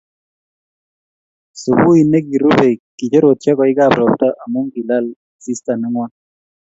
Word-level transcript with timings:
Subui 1.61 1.99
nekirubei, 2.11 2.73
kichorotio 2.97 3.53
koik 3.59 3.77
ab 3.85 3.93
robta 3.99 4.27
amun 4.43 4.65
kilala 4.73 5.11
asista 5.37 5.71
nengwan 5.77 6.11